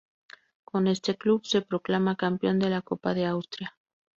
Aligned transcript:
Con 0.65 0.87
este 0.87 1.15
club 1.15 1.45
se 1.45 1.61
proclama 1.61 2.15
campeón 2.17 2.57
de 2.57 2.71
la 2.71 2.81
Copa 2.81 3.13
de 3.13 3.27
Austria. 3.27 3.77